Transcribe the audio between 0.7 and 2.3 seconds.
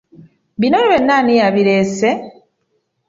byonna ani yabireese?